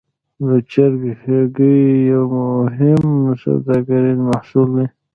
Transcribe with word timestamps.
د 0.47 0.49
چرګ 0.71 1.01
هګۍ 1.23 1.81
یو 2.11 2.25
مهم 2.37 3.03
سوداګریز 3.43 4.19
محصول 4.29 4.69
دی. 4.75 4.85